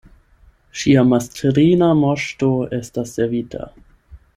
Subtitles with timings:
[0.83, 2.51] Ŝia mastrina Moŝto
[2.83, 3.73] estas servita!